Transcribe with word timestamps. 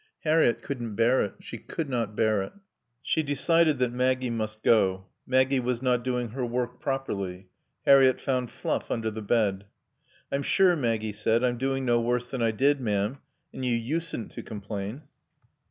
Harriett 0.23 0.63
couldn't 0.63 0.95
bear 0.95 1.21
it. 1.21 1.35
She 1.41 1.59
could 1.59 1.87
not 1.87 2.15
bear 2.15 2.41
it. 2.41 2.53
She 3.03 3.21
decided 3.21 3.77
that 3.77 3.91
Maggie 3.91 4.31
must 4.31 4.63
go. 4.63 5.05
Maggie 5.27 5.59
was 5.59 5.79
not 5.79 6.03
doing 6.03 6.29
her 6.29 6.43
work 6.43 6.79
properly. 6.79 7.49
Harriett 7.85 8.19
found 8.19 8.49
flue 8.49 8.79
under 8.89 9.11
the 9.11 9.21
bed. 9.21 9.65
"I'm 10.31 10.41
sure," 10.41 10.75
Maggie 10.75 11.11
said, 11.13 11.43
"I'm 11.43 11.59
doing 11.59 11.85
no 11.85 12.01
worse 12.01 12.31
than 12.31 12.41
I 12.41 12.49
did, 12.49 12.81
ma'am, 12.81 13.19
and 13.53 13.63
you 13.63 13.77
usedn't 13.77 14.31
to 14.31 14.41
complain." 14.41 15.03